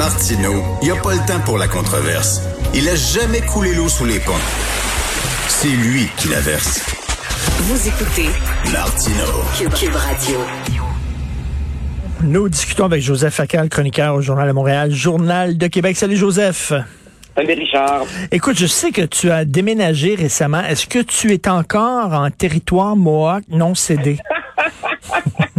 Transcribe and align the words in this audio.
Martineau, 0.00 0.62
il 0.80 0.86
n'y 0.86 0.98
a 0.98 1.02
pas 1.02 1.12
le 1.12 1.18
temps 1.26 1.40
pour 1.44 1.58
la 1.58 1.68
controverse. 1.68 2.40
Il 2.74 2.88
a 2.88 2.94
jamais 2.94 3.42
coulé 3.42 3.74
l'eau 3.74 3.90
sous 3.90 4.06
les 4.06 4.18
ponts. 4.18 4.32
C'est 5.46 5.68
lui 5.68 6.08
qui 6.16 6.28
la 6.28 6.40
verse. 6.40 6.80
Vous 7.64 7.86
écoutez 7.86 8.30
Martineau. 8.72 9.42
Cube, 9.78 9.94
Radio. 9.94 10.38
Nous 12.22 12.48
discutons 12.48 12.86
avec 12.86 13.02
Joseph 13.02 13.34
Facal, 13.34 13.68
chroniqueur 13.68 14.14
au 14.14 14.22
Journal 14.22 14.48
de 14.48 14.54
Montréal, 14.54 14.90
Journal 14.90 15.58
de 15.58 15.66
Québec. 15.66 15.98
Salut 15.98 16.16
Joseph. 16.16 16.72
Salut 17.36 17.52
Richard. 17.52 18.04
Écoute, 18.30 18.56
je 18.58 18.66
sais 18.66 18.92
que 18.92 19.02
tu 19.02 19.30
as 19.30 19.44
déménagé 19.44 20.14
récemment. 20.14 20.62
Est-ce 20.62 20.86
que 20.86 21.00
tu 21.00 21.30
es 21.34 21.46
encore 21.46 22.14
en 22.14 22.30
territoire 22.30 22.96
Mohawk 22.96 23.42
non 23.50 23.74
cédé? 23.74 24.16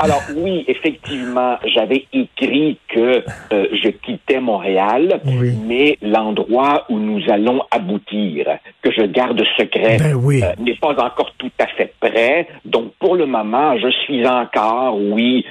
Alors 0.00 0.22
oui, 0.36 0.64
effectivement, 0.68 1.56
j'avais 1.74 2.06
écrit 2.12 2.78
que 2.88 3.24
euh, 3.52 3.66
je 3.82 3.88
quittais 3.88 4.40
Montréal, 4.40 5.20
Oui. 5.26 5.52
mais 5.66 5.98
l'endroit 6.02 6.84
où 6.88 6.98
nous 6.98 7.20
allons 7.28 7.62
aboutir, 7.70 8.46
que 8.82 8.90
je 8.92 9.02
garde 9.02 9.42
secret, 9.58 9.96
Ben 9.98 10.14
oui. 10.14 10.42
euh, 10.42 10.52
n'est 10.60 10.76
pas 10.76 10.90
encore 11.04 11.32
tout 11.38 11.50
à 11.58 11.66
fait 11.66 11.92
prêt. 12.00 12.46
Donc 12.64 12.92
pour 13.00 13.16
le 13.16 13.26
moment, 13.26 13.76
je 13.78 13.88
suis 14.04 14.26
encore, 14.26 14.96
oui, 14.96 15.44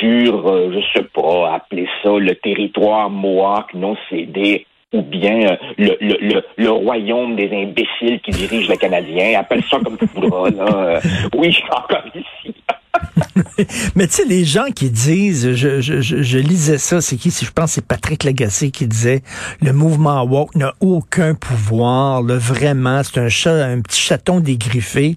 sur, 0.00 0.48
euh, 0.50 0.72
je 0.74 0.80
sais 0.98 1.06
pas, 1.14 1.54
appeler 1.54 1.86
ça 2.02 2.10
le 2.18 2.34
territoire 2.34 3.10
Mohawk 3.10 3.74
non 3.74 3.96
cédé 4.10 4.66
ou 4.92 5.02
bien 5.02 5.40
euh, 5.50 5.56
le, 5.76 5.96
le, 6.00 6.16
le, 6.20 6.44
le 6.56 6.70
royaume 6.70 7.34
des 7.34 7.50
imbéciles 7.52 8.20
qui 8.20 8.30
dirigent 8.30 8.70
le 8.70 8.76
Canadien. 8.76 9.40
Appelle 9.40 9.62
ça 9.68 9.78
comme 9.84 9.98
tu 9.98 10.06
voudras. 10.14 10.50
Là. 10.50 11.00
Oui, 11.34 11.50
je 11.50 11.56
suis 11.56 11.64
encore 11.70 12.04
ici. 12.14 12.53
Mais 13.96 14.06
tu 14.06 14.14
sais, 14.14 14.24
les 14.24 14.44
gens 14.44 14.66
qui 14.74 14.90
disent, 14.90 15.54
je, 15.54 15.80
je, 15.80 16.00
je, 16.00 16.22
je 16.22 16.38
lisais 16.38 16.78
ça, 16.78 17.00
c'est 17.00 17.16
qui? 17.16 17.30
Je 17.30 17.50
pense 17.50 17.70
que 17.70 17.74
c'est 17.74 17.86
Patrick 17.86 18.24
Lagacé 18.24 18.70
qui 18.70 18.86
disait, 18.86 19.22
le 19.60 19.72
mouvement 19.72 20.22
woke 20.22 20.54
n'a 20.54 20.72
aucun 20.80 21.34
pouvoir, 21.34 22.22
là, 22.22 22.36
vraiment, 22.36 23.02
c'est 23.02 23.20
un 23.20 23.28
chat, 23.28 23.64
un 23.64 23.80
petit 23.80 24.00
chaton 24.00 24.40
dégriffé. 24.40 25.16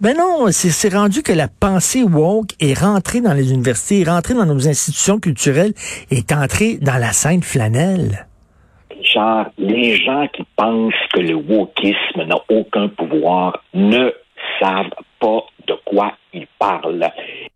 Ben 0.00 0.16
non, 0.16 0.46
c'est 0.50 0.94
rendu 0.94 1.22
que 1.22 1.32
la 1.32 1.48
pensée 1.48 2.02
woke 2.02 2.52
est 2.60 2.78
rentrée 2.78 3.20
dans 3.20 3.34
les 3.34 3.52
universités, 3.52 4.00
est 4.00 4.10
rentrée 4.10 4.34
dans 4.34 4.46
nos 4.46 4.66
institutions 4.66 5.18
culturelles, 5.18 5.74
est 6.10 6.32
entrée 6.32 6.78
dans 6.80 6.96
la 6.96 7.12
sainte 7.12 7.44
flanelle. 7.44 8.26
Genre, 9.02 9.46
les 9.58 9.96
gens 9.96 10.26
qui 10.28 10.44
pensent 10.56 10.94
que 11.12 11.20
le 11.20 11.34
wokisme 11.34 12.24
n'a 12.26 12.36
aucun 12.48 12.88
pouvoir 12.88 13.62
ne 13.74 14.10
savent 14.60 14.90
pas 15.18 15.44
de 15.66 15.74
quoi 15.84 16.12
ils 16.32 16.46
parlent. 16.58 17.10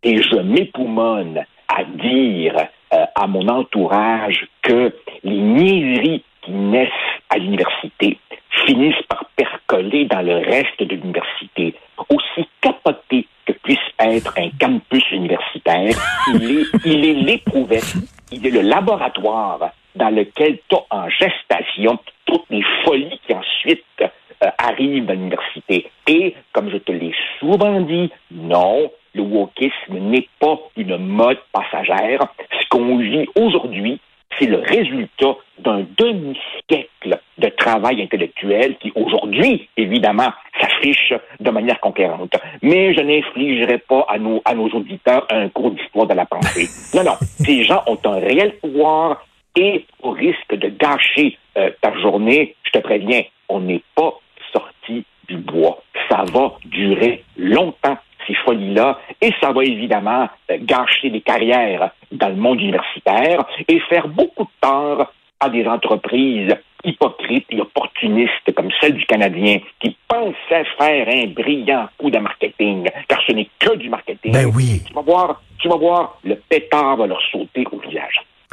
Et 0.04 0.22
je 0.22 0.36
m'époumonne 0.36 1.44
à 1.68 1.84
dire 1.84 2.68
euh, 2.92 3.04
à 3.14 3.26
mon 3.26 3.48
entourage 3.48 4.46
que 4.62 4.92
les 5.22 5.38
niaiseries 5.38 6.22
qui 6.42 6.52
naissent 6.52 6.90
à 7.30 7.38
l'université 7.38 8.18
finissent 8.66 9.02
par 9.08 9.24
percoler 9.34 10.04
dans 10.04 10.20
le 10.20 10.36
reste 10.36 10.80
de 10.80 10.94
l'université. 10.94 11.74
Aussi 12.10 12.46
capoté 12.60 13.26
que 13.46 13.52
puisse 13.52 13.78
être 13.98 14.34
un 14.38 14.50
campus 14.60 15.04
universitaire, 15.10 15.94
il 16.34 16.58
est, 16.58 16.64
il 16.84 17.04
est 17.04 17.14
l'éprouvette, 17.14 17.94
il 18.30 18.46
est 18.46 18.50
le 18.50 18.60
laboratoire 18.60 19.70
dans 19.94 20.10
lequel 20.10 20.58
tu 20.68 20.76
as 20.76 20.96
en 20.96 21.08
gestation 21.08 21.98
toutes 22.26 22.46
les 22.50 22.64
folies 22.84 23.20
qui 23.26 23.34
ensuite 23.34 23.84
euh, 24.00 24.48
arrivent 24.58 25.10
à 25.10 25.14
l'université. 25.14 25.90
Et, 26.06 26.34
comme 26.52 26.70
je 26.70 26.78
te 26.78 26.92
l'ai 26.92 27.14
souvent 27.38 27.80
dit, 27.80 28.10
non, 28.30 28.90
le 29.14 29.22
wokisme 29.22 29.98
n'est 29.98 30.28
pas 30.38 30.58
une 30.76 30.96
mode 30.96 31.38
passagère. 31.52 32.20
Ce 32.60 32.68
qu'on 32.68 32.98
vit 32.98 33.26
aujourd'hui, 33.36 34.00
c'est 34.38 34.46
le 34.46 34.58
résultat 34.58 35.36
d'un 35.58 35.84
demi-siècle 35.96 37.20
de 37.38 37.48
travail 37.50 38.02
intellectuel 38.02 38.76
qui, 38.78 38.92
aujourd'hui, 38.94 39.68
évidemment, 39.76 40.32
s'affiche 40.60 41.12
de 41.40 41.50
manière 41.50 41.80
conquérante. 41.80 42.34
Mais 42.62 42.94
je 42.94 43.00
n'infligerai 43.00 43.78
pas 43.78 44.04
à 44.08 44.18
nos, 44.18 44.42
à 44.44 44.54
nos 44.54 44.68
auditeurs 44.68 45.26
un 45.30 45.48
cours 45.48 45.70
d'histoire 45.70 46.06
de 46.06 46.14
la 46.14 46.26
pensée. 46.26 46.66
Non, 46.94 47.04
non. 47.04 47.16
Ces 47.20 47.62
gens 47.62 47.82
ont 47.86 47.98
un 48.04 48.18
réel 48.18 48.56
pouvoir 48.60 49.24
et 49.56 49.86
au 50.02 50.10
risque 50.10 50.54
de 50.54 50.68
gâcher 50.68 51.38
euh, 51.56 51.70
ta 51.80 51.96
journée, 52.00 52.56
je 52.64 52.70
te 52.72 52.78
préviens, 52.78 53.22
on 53.48 53.60
n'est 53.60 53.82
pas 53.94 54.18
sorti 54.52 55.04
du 55.28 55.36
bois. 55.36 55.82
Ça 56.08 56.24
va 56.32 56.54
durer 56.64 57.22
longtemps, 57.36 57.96
ces 58.44 58.50
folies-là, 58.50 58.98
et 59.20 59.30
ça 59.40 59.52
va 59.52 59.64
évidemment 59.64 60.28
euh, 60.50 60.58
gâcher 60.60 61.10
des 61.10 61.20
carrières 61.20 61.90
dans 62.12 62.28
le 62.28 62.36
monde 62.36 62.60
universitaire 62.60 63.44
et 63.68 63.80
faire 63.80 64.08
beaucoup 64.08 64.44
de 64.44 64.48
tort 64.60 65.12
à 65.40 65.48
des 65.48 65.66
entreprises 65.66 66.54
hypocrites 66.84 67.46
et 67.50 67.60
opportunistes 67.60 68.52
comme 68.54 68.68
celle 68.80 68.94
du 68.94 69.06
Canadien 69.06 69.58
qui 69.80 69.96
pensait 70.06 70.64
faire 70.78 71.08
un 71.08 71.26
brillant 71.28 71.88
coup 71.98 72.10
de 72.10 72.18
marketing, 72.18 72.88
car 73.08 73.20
ce 73.26 73.32
n'est 73.32 73.48
que 73.58 73.74
du 73.76 73.88
marketing. 73.88 74.32
Ben 74.32 74.50
oui. 74.54 74.82
Tu 74.86 74.92
vas 74.92 75.00
voir, 75.00 75.42
tu 75.58 75.68
vas 75.68 75.76
voir, 75.76 76.18
le 76.24 76.36
pétard 76.36 76.96
va 76.96 77.06
leur 77.06 77.20
sauter 77.32 77.43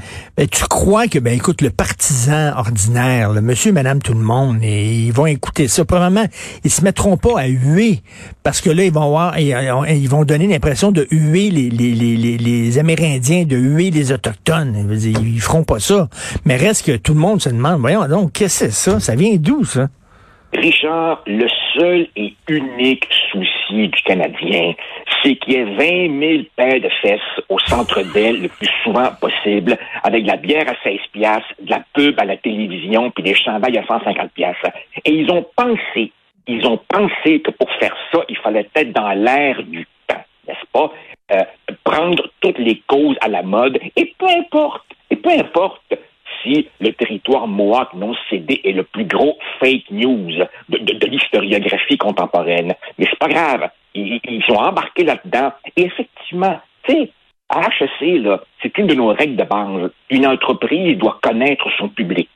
visage. 0.01 0.31
Ben, 0.37 0.47
tu 0.47 0.63
crois 0.65 1.07
que, 1.07 1.19
ben, 1.19 1.33
écoute, 1.33 1.61
le 1.61 1.69
partisan 1.69 2.53
ordinaire, 2.57 3.31
le 3.31 3.41
monsieur, 3.41 3.71
madame, 3.71 4.01
tout 4.01 4.13
le 4.13 4.19
monde, 4.19 4.59
et 4.61 5.05
ils 5.05 5.13
vont 5.13 5.25
écouter 5.25 5.67
ça. 5.67 5.85
Probablement, 5.85 6.25
ils 6.63 6.71
se 6.71 6.83
mettront 6.83 7.17
pas 7.17 7.39
à 7.39 7.47
huer, 7.47 8.01
parce 8.43 8.61
que 8.61 8.69
là, 8.69 8.83
ils 8.83 8.93
vont 8.93 9.09
voir, 9.09 9.37
ils, 9.39 9.55
ils 9.89 10.09
vont 10.09 10.23
donner 10.23 10.47
l'impression 10.47 10.91
de 10.91 11.07
huer 11.11 11.49
les, 11.51 11.69
les, 11.69 12.79
Amérindiens, 12.79 13.45
de 13.45 13.57
huer 13.57 13.91
les 13.91 14.11
Autochtones. 14.11 14.87
Ils 14.91 15.41
feront 15.41 15.63
pas 15.63 15.79
ça. 15.79 16.09
Mais 16.45 16.55
reste 16.55 16.85
que 16.85 16.97
tout 16.97 17.13
le 17.13 17.19
monde 17.19 17.41
se 17.41 17.49
demande, 17.49 17.79
voyons 17.79 18.07
donc, 18.07 18.33
qu'est-ce 18.33 18.65
que 18.65 18.71
c'est 18.71 18.91
ça? 18.91 18.99
Ça 18.99 19.15
vient 19.15 19.35
d'où, 19.37 19.65
ça? 19.65 19.89
Richard, 20.53 21.23
le 21.27 21.47
seul 21.73 22.07
et 22.15 22.33
unique 22.49 23.07
souci 23.31 23.87
du 23.87 24.01
Canadien, 24.03 24.73
c'est 25.23 25.35
qu'il 25.35 25.53
y 25.53 25.55
ait 25.55 26.09
20 26.09 26.19
000 26.19 26.43
paires 26.57 26.81
de 26.81 26.89
fesses 27.01 27.43
au 27.47 27.57
centre 27.59 28.01
d'elle 28.13 28.41
le 28.41 28.49
plus 28.49 28.69
souvent 28.83 29.09
possible, 29.19 29.77
avec 30.03 30.23
de 30.23 30.27
la 30.27 30.35
bière 30.35 30.67
à 30.67 30.75
16 30.83 30.99
piastres, 31.13 31.53
de 31.61 31.69
la 31.69 31.83
pub 31.93 32.19
à 32.19 32.25
la 32.25 32.35
télévision, 32.35 33.11
puis 33.11 33.23
des 33.23 33.35
chandails 33.35 33.77
à 33.77 33.85
150 33.85 34.31
piastres. 34.31 34.71
Et 35.05 35.13
ils 35.13 35.31
ont 35.31 35.45
pensé, 35.55 36.11
ils 36.47 36.65
ont 36.67 36.79
pensé 36.89 37.39
que 37.39 37.51
pour 37.51 37.71
faire 37.79 37.95
ça, 38.11 38.19
il 38.27 38.37
fallait 38.37 38.69
être 38.75 38.91
dans 38.91 39.11
l'air 39.11 39.63
du 39.63 39.87
temps, 40.07 40.23
n'est-ce 40.47 40.65
pas? 40.73 40.91
Euh, 41.31 41.43
prendre 41.85 42.29
toutes 42.41 42.59
les 42.59 42.81
causes 42.87 43.15
à 43.21 43.29
la 43.29 43.41
mode, 43.41 43.79
et 43.95 44.13
peu 44.19 44.27
importe, 44.27 44.85
et 45.09 45.15
peu 45.15 45.29
importe 45.29 45.93
le 46.45 46.91
territoire 46.91 47.47
Mohawk 47.47 47.93
non 47.93 48.13
cédé 48.29 48.61
est 48.63 48.71
le 48.71 48.83
plus 48.83 49.05
gros 49.05 49.37
fake 49.59 49.89
news 49.91 50.31
de, 50.69 51.05
l'historiographie 51.07 51.97
contemporaine. 51.97 52.73
Mais 52.97 53.05
c'est 53.09 53.19
pas 53.19 53.27
grave. 53.27 53.69
Ils, 53.93 54.43
sont 54.47 54.55
embarqués 54.55 55.03
là-dedans. 55.03 55.51
Et 55.75 55.83
effectivement, 55.83 56.59
tu 56.83 56.93
sais, 56.93 57.11
à 57.49 57.67
HEC, 57.67 58.23
c'est 58.61 58.77
une 58.77 58.87
de 58.87 58.95
nos 58.95 59.07
règles 59.07 59.35
de 59.35 59.43
base. 59.43 59.91
Une 60.09 60.25
entreprise 60.25 60.97
doit 60.97 61.19
connaître 61.21 61.67
son 61.77 61.89
public. 61.89 62.29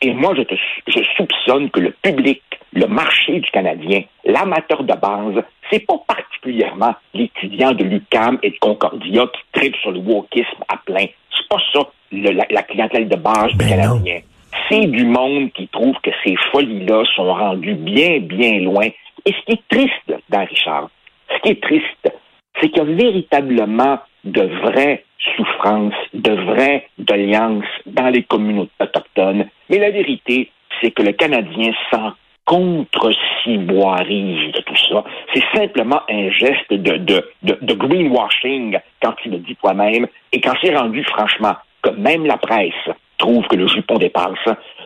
Et 0.00 0.12
moi, 0.12 0.32
je 0.34 1.00
soupçonne 1.16 1.70
que 1.70 1.80
le 1.80 1.90
public, 1.90 2.42
le 2.72 2.86
marché 2.86 3.40
du 3.40 3.50
Canadien, 3.50 4.02
l'amateur 4.24 4.84
de 4.84 4.94
base, 4.94 5.42
c'est 5.70 5.84
pas 5.84 5.98
particulièrement 6.06 6.94
l'étudiant 7.14 7.72
de 7.72 7.82
l'UCAM 7.82 8.38
et 8.42 8.50
de 8.50 8.58
Concordia 8.60 9.26
qui 9.26 9.60
tripe 9.60 9.76
sur 9.76 9.90
le 9.90 9.98
wokisme 9.98 10.62
à 10.68 10.76
plein. 10.76 11.06
C'est 11.36 11.48
pas 11.48 11.60
ça, 11.72 11.80
le, 12.12 12.30
la, 12.30 12.46
la, 12.50 12.62
clientèle 12.62 13.08
de 13.08 13.16
base 13.16 13.50
du 13.52 13.56
Ben 13.56 13.68
Canadien. 13.68 14.20
C'est 14.68 14.86
du 14.86 15.04
monde 15.04 15.52
qui 15.52 15.68
trouve 15.68 15.94
que 16.02 16.10
ces 16.24 16.34
folies-là 16.52 17.04
sont 17.14 17.32
rendues 17.32 17.74
bien, 17.74 18.18
bien 18.20 18.60
loin. 18.60 18.86
Et 19.24 19.32
ce 19.32 19.44
qui 19.46 19.52
est 19.52 19.68
triste, 19.68 20.22
dans 20.28 20.44
Richard, 20.44 20.90
ce 21.30 21.40
qui 21.42 21.50
est 21.50 21.62
triste, 21.62 22.12
c'est 22.60 22.68
qu'il 22.70 22.78
y 22.78 22.80
a 22.80 22.84
véritablement 22.84 23.98
de 24.24 24.42
vraies 24.42 25.04
souffrances, 25.36 25.94
de 26.14 26.32
vraies 26.32 26.88
doléances 26.98 27.64
dans 27.86 28.08
les 28.08 28.22
communautés 28.22 28.72
autochtones. 28.80 29.48
Mais 29.68 29.78
la 29.78 29.90
vérité, 29.90 30.50
c'est 30.80 30.90
que 30.90 31.02
le 31.02 31.12
Canadien 31.12 31.72
s'en 31.90 32.12
contre-ciboirise 32.48 34.52
de 34.52 34.60
tout 34.62 34.76
ça. 34.88 35.04
C'est 35.34 35.44
simplement 35.54 36.00
un 36.08 36.30
geste 36.30 36.72
de, 36.72 36.96
de, 36.96 37.22
de, 37.42 37.58
de 37.60 37.74
greenwashing 37.74 38.78
quand 39.02 39.12
tu 39.22 39.28
le 39.28 39.36
dis 39.38 39.54
toi-même 39.56 40.06
et 40.32 40.40
quand 40.40 40.54
c'est 40.62 40.74
rendu 40.74 41.04
franchement 41.04 41.56
que 41.82 41.90
même 41.90 42.26
la 42.26 42.36
presse 42.36 42.72
trouve 43.18 43.44
que 43.48 43.56
le 43.56 43.66
jupon 43.66 43.96
dépasse, 43.98 44.38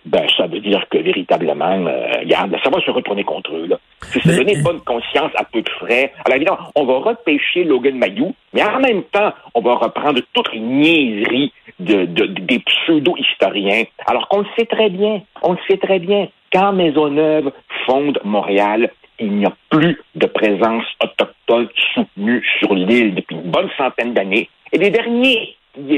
ben 0.07 0.27
ça 0.37 0.47
veut 0.47 0.61
dire 0.61 0.83
que 0.91 0.97
véritablement, 0.99 1.87
euh, 1.87 2.13
regarde, 2.21 2.57
ça 2.65 2.71
va 2.71 2.81
se 2.81 2.91
retourner 2.91 3.25
contre 3.25 3.55
eux. 3.55 3.67
Là. 3.67 3.79
C'est 4.01 4.21
se 4.23 4.29
Mais- 4.29 4.37
donner 4.37 4.63
bonne 4.63 4.81
conscience 4.81 5.31
à 5.37 5.45
peu 5.45 5.61
de 5.61 5.69
frais. 5.69 6.13
Alors 6.25 6.37
évidemment, 6.37 6.59
on 6.75 6.85
va 6.85 6.99
repêcher 6.99 7.65
Logan 7.65 7.97
Mayou, 7.99 8.35
mais 8.55 8.63
en 8.65 8.81
même 8.81 9.03
temps, 9.05 9.33
on 9.55 9.61
va 9.61 9.75
reprendre 9.75 10.21
toutes 10.33 10.51
les 10.55 10.61
niaiseries 10.61 11.53
de, 11.79 12.07
de- 12.07 12.25
des 12.27 12.59
pseudo-historiens. 12.61 13.85
Alors 14.07 14.29
qu'on 14.29 14.41
le 14.41 14.47
sait 14.59 14.67
très 14.67 14.89
bien, 14.91 15.21
on 15.43 15.53
le 15.53 15.59
sait 15.69 15.77
très 15.79 15.99
bien. 15.99 16.29
Quand 16.53 16.73
Maisonneuve 16.73 17.53
fonde 17.87 18.19
Montréal, 18.25 18.91
il 19.19 19.33
n'y 19.33 19.45
a 19.47 19.53
plus 19.71 20.01
de 20.15 20.27
présence 20.27 20.85
autochtone 21.03 21.69
soutenue 21.95 22.43
sur 22.59 22.75
l'île 22.75 23.15
depuis 23.15 23.37
une 23.37 23.51
bonne 23.51 23.69
centaine 23.77 24.15
d'années. 24.15 24.49
Et 24.73 24.79
les 24.79 24.91
derniers 24.91 25.55
qui 25.75 25.95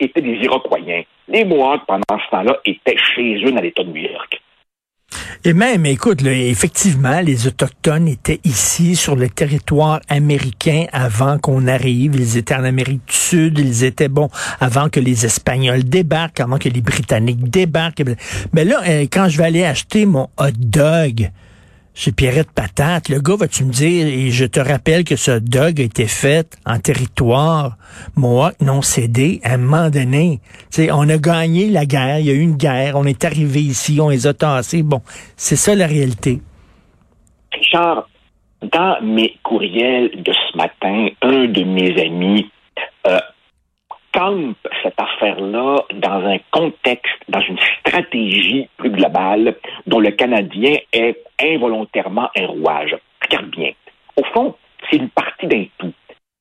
étaient 0.00 0.20
des 0.20 0.38
Iroquois. 0.42 0.78
Les 1.28 1.44
Mohawks, 1.44 1.86
pendant 1.86 2.02
ce 2.10 2.30
temps-là, 2.30 2.58
étaient 2.64 2.96
chez 3.14 3.42
eux 3.44 3.52
dans 3.52 3.62
l'État 3.62 3.82
de 3.82 3.90
New 3.90 4.02
York. 4.02 4.40
Et 5.44 5.52
même, 5.52 5.86
écoute, 5.86 6.24
effectivement, 6.24 7.20
les 7.20 7.46
Autochtones 7.46 8.08
étaient 8.08 8.40
ici 8.42 8.96
sur 8.96 9.14
le 9.14 9.28
territoire 9.28 10.00
américain 10.08 10.86
avant 10.92 11.38
qu'on 11.38 11.68
arrive. 11.68 12.16
Ils 12.16 12.36
étaient 12.36 12.54
en 12.54 12.64
Amérique 12.64 13.06
du 13.06 13.14
Sud. 13.14 13.58
Ils 13.58 13.84
étaient, 13.84 14.08
bon, 14.08 14.28
avant 14.58 14.88
que 14.88 14.98
les 14.98 15.24
Espagnols 15.24 15.84
débarquent, 15.84 16.40
avant 16.40 16.58
que 16.58 16.68
les 16.68 16.80
Britanniques 16.80 17.48
débarquent. 17.48 18.02
Mais 18.52 18.64
là, 18.64 18.80
euh, 18.88 19.02
quand 19.02 19.28
je 19.28 19.38
vais 19.38 19.44
aller 19.44 19.64
acheter 19.64 20.04
mon 20.06 20.28
hot 20.38 20.50
dog, 20.58 21.30
chez 21.96 22.12
Pierrette 22.12 22.52
Patate, 22.52 23.08
le 23.08 23.20
gars, 23.20 23.36
vas-tu 23.36 23.64
me 23.64 23.72
dire, 23.72 24.06
et 24.06 24.30
je 24.30 24.44
te 24.44 24.60
rappelle 24.60 25.02
que 25.02 25.16
ce 25.16 25.38
dog 25.38 25.80
a 25.80 25.84
été 25.84 26.06
fait 26.06 26.46
en 26.66 26.78
territoire 26.78 27.78
Mohawk 28.16 28.60
non 28.60 28.82
cédé 28.82 29.40
à 29.42 29.54
un 29.54 29.56
moment 29.56 29.88
donné. 29.88 30.40
on 30.92 31.08
a 31.08 31.16
gagné 31.16 31.70
la 31.70 31.86
guerre, 31.86 32.18
il 32.18 32.26
y 32.26 32.30
a 32.30 32.34
eu 32.34 32.40
une 32.40 32.58
guerre, 32.58 32.96
on 32.96 33.04
est 33.04 33.24
arrivé 33.24 33.60
ici, 33.60 33.98
on 33.98 34.10
les 34.10 34.26
a 34.26 34.34
tassés. 34.34 34.82
Bon, 34.82 35.00
c'est 35.36 35.56
ça 35.56 35.74
la 35.74 35.86
réalité. 35.86 36.42
Richard, 37.50 38.06
dans 38.60 38.98
mes 39.02 39.34
courriels 39.42 40.22
de 40.22 40.32
ce 40.32 40.56
matin, 40.58 41.08
un 41.22 41.46
de 41.46 41.64
mes 41.64 41.98
amis 42.04 42.50
campe 44.36 44.68
cette 44.82 45.00
affaire-là 45.00 45.76
dans 45.94 46.26
un 46.26 46.38
contexte, 46.50 47.22
dans 47.28 47.40
une 47.40 47.58
stratégie 47.80 48.68
plus 48.76 48.90
globale 48.90 49.56
dont 49.86 50.00
le 50.00 50.10
Canadien 50.10 50.76
est 50.92 51.22
involontairement 51.40 52.28
un 52.36 52.46
rouage. 52.46 52.96
Regarde 53.22 53.50
bien. 53.50 53.72
Au 54.16 54.24
fond, 54.32 54.54
c'est 54.90 54.96
une 54.96 55.10
partie 55.10 55.46
d'un 55.46 55.64
tout. 55.78 55.92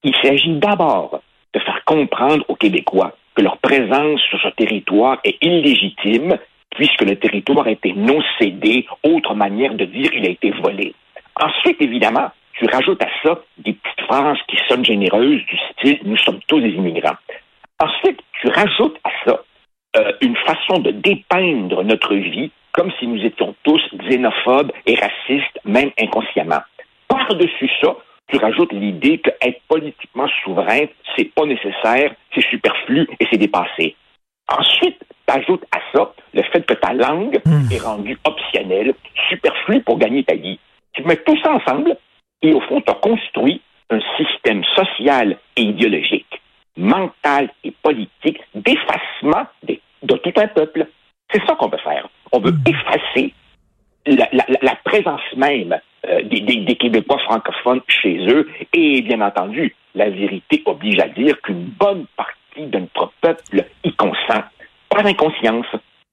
Il 0.04 0.16
s'agit 0.22 0.54
d'abord 0.58 1.22
de 1.54 1.60
faire 1.60 1.84
comprendre 1.86 2.46
aux 2.48 2.56
Québécois 2.56 3.16
que 3.36 3.42
leur 3.42 3.58
présence 3.58 4.22
sur 4.30 4.40
ce 4.40 4.50
territoire 4.50 5.20
est 5.24 5.38
illégitime 5.42 6.38
puisque 6.72 7.02
le 7.02 7.16
territoire 7.16 7.68
a 7.68 7.72
été 7.72 7.94
non 7.94 8.22
cédé, 8.38 8.86
autre 9.04 9.34
manière 9.34 9.74
de 9.76 9.86
dire 9.86 10.10
il 10.14 10.26
a 10.26 10.30
été 10.30 10.52
volé. 10.52 10.94
Ensuite, 11.40 11.82
évidemment, 11.82 12.32
tu 12.58 12.66
rajoutes 12.72 13.02
à 13.02 13.08
ça 13.24 13.42
des 13.58 13.74
petites 13.74 14.02
phrases 14.08 14.38
qui 14.48 14.58
sonnent 14.68 14.86
généreuses 14.86 15.42
du 15.46 15.58
style 15.72 16.00
Nous 16.04 16.18
sommes 16.18 16.40
tous 16.48 16.60
des 16.60 16.70
immigrants. 16.70 17.18
Ensuite, 17.80 18.19
tu 18.42 18.48
rajoutes 18.48 18.98
à 19.04 19.10
ça 19.25 19.44
euh, 19.98 20.12
une 20.22 20.36
façon 20.38 20.80
de 20.80 20.92
dépeindre 20.92 21.83
notre 21.83 22.16
vie 22.16 22.51
comme 22.72 22.92
si 23.00 23.07
nous 23.07 23.24
étions 23.24 23.56
tous 23.63 23.81
xénophobes 24.10 24.72
et 24.86 24.95
racistes, 24.95 25.60
même 25.63 25.92
inconsciemment. 26.00 26.62
Par-dessus 27.07 27.69
ça, 27.81 27.95
tu 28.27 28.38
rajoutes 28.38 28.74
l'idée 28.74 29.19
que 29.19 29.30
être 29.42 29.62
politiquement 29.68 30.27
souverain, 30.44 30.86
c'est 31.16 31.33
pas 31.33 31.45
nécessaire, 31.45 32.13
c'est 32.33 32.45
superflu 32.50 33.07
et 33.19 33.27
c'est 33.31 33.38
dépassé. 33.38 33.95
Ensuite, 34.51 35.00
tu 35.27 35.33
ajoutes 35.33 35.63
à 35.72 35.80
ça 35.94 36.13
le 36.33 36.44
fait 36.44 36.66
que 36.66 36.74
ta 36.74 36.94
langue 36.94 37.39
hmm. 37.45 37.72
est 37.72 37.81
rendue 37.81 38.18
optionnelle, 38.25 38.94
superflue 39.30 39.81
pour 39.81 39.98
gagner 39.98 40.24
ta 40.24 40.36
vie. 40.36 40.60
Tu 40.94 41.04
mets 41.04 41.18
tout 41.18 41.38
ça 41.42 41.54
ensemble 41.54 41.98
et 42.42 42.54
au 42.54 42.62
fond, 42.62 42.81
tu 42.81 42.92
as 42.92 42.95
construit 42.95 43.62
un 43.89 44.00
système 44.18 44.63
social 44.75 45.38
et 45.56 45.62
idéologique 45.62 46.42
mental 46.77 47.50
et 47.63 47.72
politique 47.72 48.39
d'effacement 48.54 49.48
de, 49.63 50.16
tout 50.18 50.33
un 50.36 50.48
peuple. 50.48 50.88
C'est 51.31 51.44
ça 51.45 51.56
qu'on 51.56 51.69
veut 51.69 51.77
faire. 51.77 52.07
On 52.31 52.39
veut 52.39 52.51
hmm. 52.51 52.63
effacer 52.68 53.33
la, 54.06 54.75
présence 54.83 55.22
même 55.36 55.80
euh, 56.07 56.22
des, 56.24 56.75
Québécois 56.75 57.19
francophones 57.19 57.81
chez 57.88 58.18
eux. 58.27 58.50
Et 58.74 59.01
bien 59.01 59.22
entendu, 59.22 59.75
la 59.95 60.10
vérité 60.10 60.62
oblige 60.66 61.00
à 61.00 61.07
dire 61.07 61.42
qu'une 61.42 61.66
bonne 61.66 62.06
partie 62.16 62.68
de 62.68 62.80
notre 62.80 63.12
peuple 63.22 63.66
y 63.83 63.94
consent, 63.94 64.44
par 64.89 65.06
inconscience, 65.06 65.66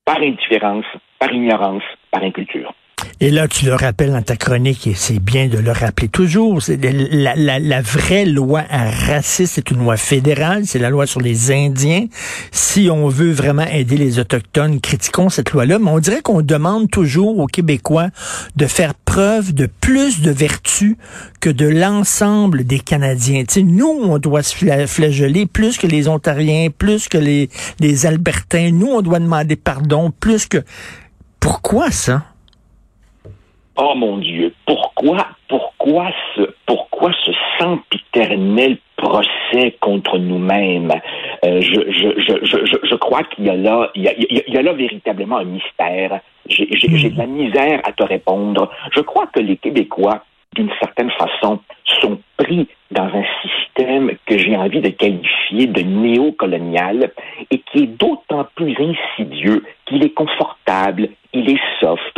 par 0.05 0.19
indifférence, 0.19 0.87
par 1.19 1.33
ignorance, 1.33 1.83
par 2.11 2.23
inculture. 2.23 2.75
Et 3.25 3.31
là, 3.31 3.47
tu 3.47 3.67
le 3.67 3.77
rappelles 3.77 4.11
dans 4.11 4.21
ta 4.21 4.37
chronique, 4.37 4.89
et 4.89 4.95
c'est 4.97 5.21
bien 5.21 5.47
de 5.47 5.57
le 5.57 5.71
rappeler 5.71 6.09
toujours, 6.09 6.59
la, 6.69 7.81
vraie 7.81 8.25
loi 8.25 8.65
raciste, 8.69 9.53
c'est 9.55 9.71
une 9.71 9.79
loi 9.79 9.97
fédérale, 9.97 10.67
c'est 10.67 10.81
la 10.81 10.91
loi 10.91 11.07
sur 11.07 11.21
les 11.21 11.53
Indiens. 11.53 12.07
Si 12.51 12.91
on 12.91 13.07
veut 13.07 13.31
vraiment 13.31 13.65
aider 13.65 13.97
les 13.97 14.19
Autochtones, 14.19 14.81
critiquons 14.81 15.29
cette 15.29 15.53
loi-là, 15.53 15.79
mais 15.79 15.93
on 15.93 16.01
dirait 16.01 16.21
qu'on 16.21 16.43
demande 16.43 16.91
toujours 16.91 17.39
aux 17.39 17.47
Québécois 17.47 18.09
de 18.57 18.67
faire 18.67 18.93
preuve 18.95 19.55
de 19.55 19.67
plus 19.67 20.21
de 20.21 20.33
vertu 20.33 20.97
que 21.39 21.49
de 21.49 21.69
l'ensemble 21.69 22.65
des 22.65 22.81
Canadiens. 22.81 23.45
nous, 23.59 24.01
on 24.03 24.19
doit 24.19 24.43
se 24.43 24.57
flageller 24.89 25.47
plus 25.47 25.79
que 25.79 25.87
les 25.87 26.09
Ontariens, 26.09 26.71
plus 26.77 27.07
que 27.07 27.19
les, 27.19 27.51
les 27.79 28.05
Albertains. 28.05 28.73
Nous, 28.73 28.89
on 28.89 29.01
doit 29.01 29.21
demander 29.21 29.55
pardon 29.55 30.11
plus 30.11 30.47
que... 30.47 30.65
Pourquoi 31.39 31.93
ça? 31.93 32.25
Oh 33.85 33.97
mon 33.97 34.19
Dieu, 34.19 34.55
pourquoi, 34.65 35.27
pourquoi 35.49 36.13
ce, 36.37 36.43
pourquoi 36.67 37.11
ce 37.25 37.33
sempiternel 37.59 38.79
procès 38.97 39.77
contre 39.81 40.19
nous-mêmes? 40.19 40.93
Euh, 41.45 41.61
je, 41.61 42.95
crois 42.95 43.25
qu'il 43.25 43.47
y 43.47 43.51
a 43.51 43.57
là, 43.57 43.91
il 43.97 44.03
y 44.03 44.09
a, 44.09 44.13
y 44.17 44.57
a 44.57 44.63
là 44.63 44.73
véritablement 44.73 45.39
un 45.39 45.45
mystère. 45.45 46.21
J'ai 46.49 46.67
de 47.11 47.19
la 47.19 47.27
misère 47.27 47.81
à 47.83 47.91
te 47.91 48.05
répondre. 48.05 48.71
Je 48.95 49.01
crois 49.01 49.27
que 49.27 49.41
les 49.41 49.57
Québécois, 49.57 50.23
d'une 50.55 50.71
certaine 50.81 51.11
façon, 51.11 51.59
sont 52.01 52.21
pris 52.37 52.69
dans 52.93 53.11
un 53.13 53.25
système 53.43 54.13
que 54.27 54.39
j'ai 54.39 54.57
envie 54.57 54.81
de 54.81 54.91
qualifier 54.91 55.67
de 55.67 55.81
néocolonial 55.81 57.11
et 57.51 57.59
qui 57.59 57.85
est 57.85 57.99
d'autant 57.99 58.47
plus 58.55 58.77
insidieux 58.79 59.65
qu'il 59.87 60.05
est 60.05 60.15
confortable, 60.15 61.09
il 61.33 61.51
est 61.51 61.61
soft, 61.81 62.12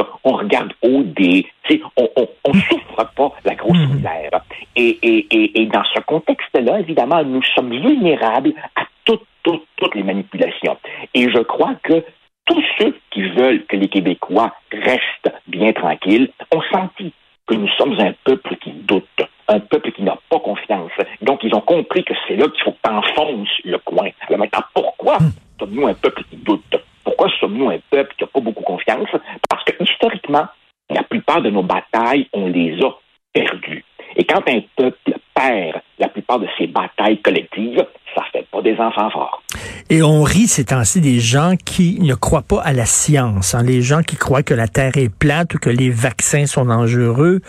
on 1.18 1.84
on, 1.96 2.08
on, 2.16 2.28
on 2.44 2.52
souffre 2.54 3.12
pas 3.16 3.32
la 3.44 3.54
grosse 3.54 3.78
hmm. 3.78 3.94
misère. 3.94 4.30
Et, 4.76 4.98
et, 5.02 5.26
et, 5.30 5.62
et 5.62 5.66
dans 5.66 5.84
ce 5.94 6.00
contexte-là, 6.00 6.80
évidemment, 6.80 7.22
nous 7.24 7.42
sommes 7.54 7.70
vulnérables 7.70 8.52
à 8.76 8.82
toutes, 9.04 9.26
toutes, 9.42 9.66
toutes 9.76 9.94
les 9.94 10.02
manipulations. 10.02 10.76
Et 11.14 11.30
je 11.30 11.38
crois 11.38 11.74
que 11.82 12.04
tous 12.46 12.62
ceux 12.78 12.96
qui 13.10 13.22
veulent 13.22 13.64
que 13.66 13.76
les 13.76 13.88
Québécois 13.88 14.54
restent 14.72 15.32
bien 15.46 15.72
tranquilles 15.72 16.30
ont 16.52 16.62
senti 16.72 17.12
que 17.46 17.54
nous 17.54 17.68
sommes 17.76 17.98
un 18.00 18.12
peuple 18.24 18.56
qui 18.56 18.72
doute, 18.72 19.20
un 19.48 19.60
peuple 19.60 19.92
qui 19.92 20.02
n'a 20.02 20.18
pas 20.30 20.40
confiance. 20.40 20.92
Donc, 21.22 21.44
ils 21.44 21.54
ont 21.54 21.60
compris 21.60 22.04
que 22.04 22.14
c'est 22.26 22.36
là 22.36 22.48
qu'il 22.48 22.64
faut 22.64 22.72
que 22.72 23.44
tu 23.62 23.68
le 23.68 23.78
coin. 23.78 24.08
Alors 24.28 24.38
maintenant, 24.38 24.64
pourquoi 24.74 25.18
hmm. 25.18 25.32
sommes-nous 25.58 25.86
un 25.86 25.94
peuple 25.94 26.24
qui 26.30 26.36
doute? 26.36 26.76
Pourquoi 27.04 27.28
sommes-nous 27.38 27.70
un 27.70 27.78
peuple 27.90 28.14
qui 28.16 28.24
n'a 28.24 28.28
pas 28.28 28.40
beaucoup 28.40 28.62
confiance? 28.62 29.08
Parce 29.48 29.64
que 29.64 29.72
historiquement, 29.82 30.46
la 30.94 31.02
plupart 31.02 31.42
de 31.42 31.50
nos 31.50 31.62
batailles, 31.62 32.28
on 32.32 32.46
les 32.46 32.78
a 32.82 32.90
perdues. 33.32 33.84
Et 34.16 34.24
quand 34.24 34.42
un 34.48 34.60
peuple 34.76 35.18
perd 35.34 35.80
la 35.98 36.08
plupart 36.08 36.38
de 36.38 36.46
ses 36.56 36.68
batailles 36.68 37.20
collectives, 37.20 37.84
ça 38.14 38.22
fait 38.32 38.46
pas 38.50 38.62
des 38.62 38.76
enfants 38.78 39.10
forts. 39.10 39.42
Et 39.90 40.02
on 40.02 40.22
rit 40.22 40.46
ces 40.46 40.66
temps-ci 40.66 41.00
des 41.00 41.18
gens 41.18 41.54
qui 41.62 41.98
ne 42.00 42.14
croient 42.14 42.42
pas 42.42 42.62
à 42.62 42.72
la 42.72 42.86
science, 42.86 43.54
hein, 43.54 43.62
les 43.64 43.82
gens 43.82 44.02
qui 44.02 44.16
croient 44.16 44.44
que 44.44 44.54
la 44.54 44.68
Terre 44.68 44.96
est 44.96 45.12
plate 45.12 45.54
ou 45.54 45.58
que 45.58 45.70
les 45.70 45.90
vaccins 45.90 46.46
sont 46.46 46.66
dangereux. 46.66 47.40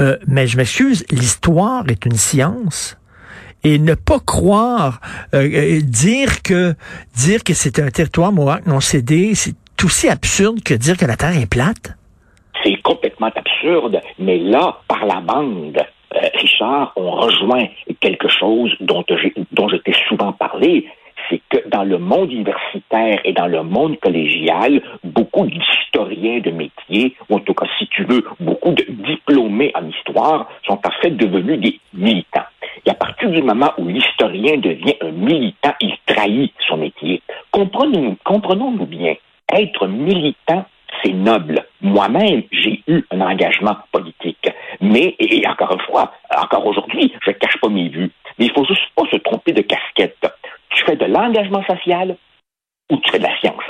Euh, 0.00 0.16
mais 0.26 0.46
je 0.46 0.56
m'excuse, 0.56 1.04
l'histoire 1.10 1.84
est 1.88 2.06
une 2.06 2.16
science. 2.16 2.98
Et 3.62 3.78
ne 3.78 3.94
pas 3.94 4.20
croire, 4.20 5.00
euh, 5.34 5.48
euh, 5.52 5.80
dire 5.80 6.42
que 6.42 6.74
dire 7.14 7.44
que 7.44 7.54
c'est 7.54 7.78
un 7.78 7.90
territoire 7.90 8.32
Mohawk 8.32 8.66
non 8.66 8.80
cédé, 8.80 9.34
c'est 9.34 9.54
aussi 9.82 10.08
absurde 10.08 10.62
que 10.62 10.74
dire 10.74 10.96
que 10.96 11.06
la 11.06 11.16
Terre 11.16 11.36
est 11.36 11.46
plate. 11.46 11.96
C'est 12.64 12.80
complètement 12.82 13.30
absurde, 13.34 14.00
mais 14.18 14.38
là, 14.38 14.78
par 14.88 15.04
la 15.04 15.20
bande, 15.20 15.78
Richard, 16.34 16.92
on 16.96 17.10
rejoint 17.10 17.66
quelque 18.00 18.28
chose 18.28 18.74
dont, 18.80 19.04
dont 19.52 19.68
je 19.68 19.76
t'ai 19.76 19.94
souvent 20.08 20.32
parlé, 20.32 20.88
c'est 21.28 21.40
que 21.48 21.68
dans 21.68 21.84
le 21.84 21.98
monde 21.98 22.32
universitaire 22.32 23.20
et 23.24 23.32
dans 23.32 23.46
le 23.46 23.62
monde 23.62 23.98
collégial, 24.00 24.82
beaucoup 25.02 25.46
d'historiens 25.46 26.40
de 26.40 26.50
métier, 26.50 27.16
ou 27.28 27.36
en 27.36 27.40
tout 27.40 27.54
cas, 27.54 27.66
si 27.78 27.86
tu 27.88 28.04
veux, 28.04 28.24
beaucoup 28.40 28.72
de 28.72 28.84
diplômés 28.88 29.72
en 29.74 29.88
histoire, 29.88 30.48
sont 30.66 30.80
en 30.84 30.90
fait 31.02 31.10
devenus 31.10 31.60
des 31.60 31.80
militants. 31.92 32.46
Et 32.86 32.90
à 32.90 32.94
partir 32.94 33.30
du 33.30 33.42
moment 33.42 33.72
où 33.78 33.86
l'historien 33.88 34.58
devient 34.58 34.96
un 35.00 35.12
militant, 35.12 35.72
il 35.80 35.96
trahit 36.06 36.52
son 36.68 36.76
métier. 36.78 37.22
Comprenons-nous 37.50 38.16
comprenons 38.24 38.72
bien, 38.72 39.14
être 39.52 39.86
militant, 39.86 40.64
c'est 41.02 41.12
noble. 41.12 41.64
Moi-même, 41.84 42.44
j'ai 42.50 42.82
eu 42.88 43.04
un 43.10 43.20
engagement 43.20 43.76
politique. 43.92 44.48
Mais, 44.80 45.14
et 45.18 45.46
encore 45.46 45.74
une 45.74 45.82
fois, 45.82 46.14
encore 46.34 46.64
aujourd'hui, 46.64 47.12
je 47.22 47.30
ne 47.30 47.34
cache 47.34 47.58
pas 47.60 47.68
mes 47.68 47.90
vues. 47.90 48.10
Mais 48.38 48.46
il 48.46 48.52
faut 48.52 48.64
juste 48.64 48.88
pas 48.96 49.04
se 49.12 49.16
tromper 49.18 49.52
de 49.52 49.60
casquette. 49.60 50.16
Tu 50.70 50.82
fais 50.86 50.96
de 50.96 51.04
l'engagement 51.04 51.62
social 51.64 52.16
ou 52.90 52.96
tu 52.96 53.10
fais 53.10 53.18
de 53.18 53.24
la 53.24 53.38
science. 53.38 53.62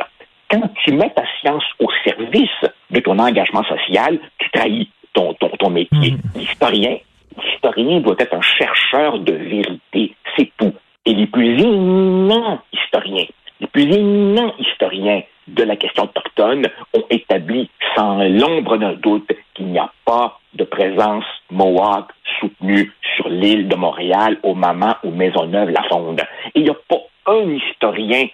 Quand 0.49 0.62
tu 0.85 0.92
mets 0.92 1.11
ta 1.11 1.25
science 1.40 1.64
au 1.80 1.88
service 2.04 2.71
de 2.90 3.00
ton 3.00 3.18
engagement 3.18 3.64
social, 3.64 4.21
tu 4.38 4.49
trahis 4.50 4.88
ton, 5.12 5.35
ton, 5.35 5.49
ton 5.49 5.71
métier. 5.71 6.12
Mmh. 6.12 6.38
L'historien, 6.38 6.99
l'historien 7.42 7.99
doit 7.99 8.16
être 8.21 8.35
un 8.35 8.42
chercheur 8.42 9.18
de 9.18 9.33
vérité. 9.33 10.14
C'est 10.37 10.52
tout. 10.56 10.73
Et 11.04 11.14
les 11.14 11.26
plus 11.26 11.61
éminents 11.61 12.61
historiens, 12.73 13.26
les 13.61 13.66
plus 13.66 13.92
éminents 13.92 14.54
historiens 14.56 15.23
de 15.54 15.64
la 15.64 15.76
question 15.76 16.04
autochtone 16.04 16.66
ont 16.94 17.04
établi 17.11 17.70
sans 17.96 18.23
l'ombre 18.25 18.76
d'un 18.76 18.94
doute 18.94 19.30
qu'il 19.54 19.66
n'y 19.66 19.78
a 19.78 19.90
pas 20.04 20.38
de 20.54 20.64
présence 20.64 21.25
Mohawk 21.50 22.11
soutenue 22.40 22.92
sur 23.16 23.28
l'île 23.28 23.68
de 23.68 23.76
Montréal 23.76 24.38
au 24.42 24.54
moment 24.54 24.96
où 25.02 25.11
Maisonneuve 25.11 25.70
la 25.70 25.82
fonde. 25.84 26.23
Il 26.54 26.64
n'y 26.64 26.70
a 26.70 26.76
pas 26.88 27.00
un 27.26 27.50
historien 27.50 28.26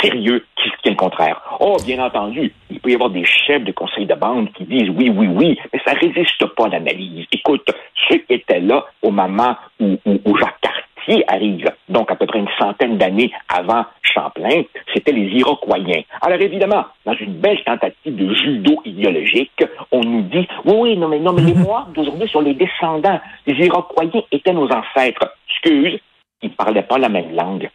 sérieux 0.00 0.44
qui 0.56 0.70
tient 0.82 0.92
le 0.92 0.96
contraire. 0.96 1.40
Oh, 1.60 1.76
bien 1.84 2.04
entendu, 2.04 2.52
il 2.70 2.80
peut 2.80 2.90
y 2.90 2.94
avoir 2.94 3.10
des 3.10 3.24
chefs 3.24 3.64
de 3.64 3.72
conseil 3.72 4.06
de 4.06 4.14
bande 4.14 4.52
qui 4.52 4.64
disent 4.64 4.90
oui, 4.90 5.10
oui, 5.10 5.28
oui, 5.28 5.58
mais 5.72 5.80
ça 5.84 5.92
résiste 5.94 6.44
pas 6.56 6.66
à 6.66 6.68
l'analyse. 6.68 7.26
Écoute, 7.32 7.70
ceux 8.08 8.18
qui 8.18 8.34
étaient 8.34 8.60
là 8.60 8.84
au 9.02 9.10
moment 9.10 9.56
où, 9.80 9.96
où, 10.04 10.36
Jacques 10.36 10.60
Cartier 11.00 11.24
arrive, 11.28 11.64
donc 11.88 12.10
à 12.10 12.16
peu 12.16 12.26
près 12.26 12.38
une 12.38 12.48
centaine 12.58 12.98
d'années 12.98 13.32
avant 13.48 13.84
Champlain, 14.02 14.62
c'était 14.92 15.12
les 15.12 15.28
Iroquoiens. 15.38 16.02
Alors 16.20 16.40
évidemment, 16.40 16.84
dans 17.04 17.14
une 17.14 17.34
belle 17.34 17.62
tentative 17.64 18.16
de 18.16 18.34
judo 18.34 18.80
idéologique, 18.84 19.64
on 19.92 20.00
nous 20.00 20.22
dit 20.22 20.46
oui, 20.64 20.74
oui, 20.74 20.96
non, 20.96 21.08
mais 21.08 21.18
non, 21.18 21.32
mais 21.32 21.42
les 21.42 21.54
mois 21.66 21.86
d'aujourd'hui 21.94 22.28
sont 22.28 22.40
les 22.40 22.54
descendants. 22.54 23.20
Les 23.46 23.66
Iroquoiens 23.66 24.22
étaient 24.32 24.52
nos 24.52 24.68
ancêtres. 24.68 25.34
Excuse, 25.48 25.98
ils 26.42 26.50
ne 26.50 26.54
parlaient 26.54 26.82
pas 26.82 26.98
la 26.98 27.08
même 27.08 27.34
langue. 27.34 27.70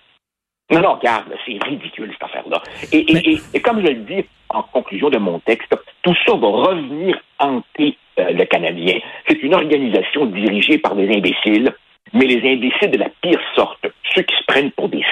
Non, 0.71 0.81
non, 0.81 0.93
regarde, 0.95 1.31
c'est 1.45 1.63
ridicule 1.63 2.11
cette 2.11 2.23
affaire-là. 2.23 2.61
Et, 2.91 3.05
et, 3.53 3.61
comme 3.61 3.81
je 3.81 3.91
le 3.91 3.99
dis 3.99 4.25
en 4.49 4.63
conclusion 4.63 5.09
de 5.09 5.19
mon 5.19 5.37
texte, 5.39 5.75
tout 6.01 6.15
ça 6.25 6.35
va 6.35 6.47
revenir 6.47 7.19
hanter 7.37 7.97
euh, 8.17 8.31
le 8.31 8.45
Canadien. 8.45 8.97
C'est 9.27 9.43
une 9.43 9.53
organisation 9.53 10.25
dirigée 10.25 10.79
par 10.79 10.95
des 10.95 11.07
imbéciles, 11.07 11.71
mais 12.13 12.25
les 12.25 12.53
imbéciles 12.53 12.91
de 12.91 12.97
la 12.97 13.09
pire 13.21 13.39
sorte, 13.55 13.85
ceux 14.13 14.21
qui 14.21 14.35
se 14.35 14.43
prennent 14.45 14.71
pour 14.71 14.89
des. 14.89 15.03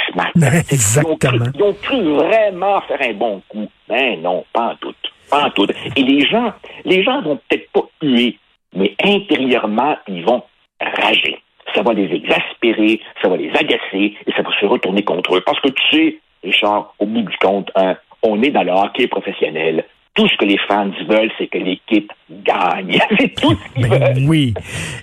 Exactement. 0.72 1.46
Ils 1.56 1.64
ont, 1.64 1.74
cru, 1.74 2.02
vraiment 2.02 2.82
faire 2.82 3.02
un 3.02 3.14
bon 3.14 3.42
coup. 3.50 3.68
Ben 3.88 4.22
non, 4.22 4.46
pas 4.54 4.72
en 4.72 4.76
tout. 4.76 4.94
Pas 5.30 5.46
en 5.46 5.50
tout. 5.50 5.68
Et 5.96 6.04
les 6.04 6.26
gens, 6.26 6.54
les 6.86 7.04
gens 7.04 7.22
vont 7.22 7.40
peut-être 7.48 7.70
pas 7.72 7.88
huer, 8.02 8.38
mais 8.76 8.96
intérieurement, 9.04 9.98
ils 10.08 10.24
vont 10.24 10.44
rager 10.80 11.40
ça 11.74 11.82
va 11.82 11.94
les 11.94 12.14
exaspérer, 12.14 13.02
ça 13.22 13.30
va 13.30 13.38
les 13.38 13.50
agacer 13.50 14.16
et 14.28 14.32
ça 14.36 14.44
va 14.44 14.52
se 14.60 14.66
retourner 14.66 15.04
contre 15.04 15.36
eux. 15.36 15.42
Parce 15.42 15.60
que 15.62 15.70
tu 15.70 15.84
sais, 15.92 16.18
Richard, 16.44 16.94
au 17.00 17.06
bout 17.06 17.22
du 17.22 17.38
compte, 17.38 17.72
hein, 17.76 17.96
on 18.22 18.42
est 18.44 18.52
dans 18.52 18.64
le 18.64 18.72
hockey 18.72 19.08
professionnel 19.08 19.86
tout 20.16 20.28
ce 20.28 20.38
que 20.38 20.46
les 20.46 20.60
fans 20.60 20.92
veulent, 21.10 21.32
c'est 21.38 21.48
que 21.48 21.58
l'équipe 21.58 22.12
gagne. 22.46 23.00
c'est 23.20 23.36
tout 23.36 23.56
ce 23.56 23.82
qu'ils 23.82 23.90
ben. 23.90 24.28
Oui. 24.28 24.54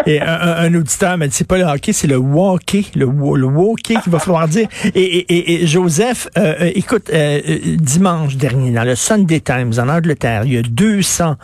Et 0.07 0.21
un, 0.21 0.73
auditeur 0.75 1.17
m'a 1.19 1.27
dit, 1.27 1.35
c'est 1.35 1.47
pas 1.47 1.59
le 1.59 1.65
hockey, 1.65 1.93
c'est 1.93 2.07
le 2.07 2.17
walkie, 2.17 2.91
le, 2.95 3.07
le 3.07 3.47
walkie 3.47 3.97
qu'il 4.01 4.13
va 4.13 4.19
falloir 4.19 4.49
dire. 4.49 4.69
Et, 4.95 5.01
et, 5.01 5.63
et 5.63 5.67
Joseph, 5.67 6.29
euh, 6.39 6.55
euh, 6.61 6.71
écoute, 6.75 7.11
euh, 7.13 7.41
dimanche 7.79 8.37
dernier, 8.37 8.71
dans 8.71 8.85
le 8.85 8.95
Sunday 8.95 9.41
Times, 9.41 9.73
en 9.79 9.89
Angleterre, 9.89 10.43
il 10.45 10.55
y 10.55 10.59
a 10.59 10.63
200 10.63 11.37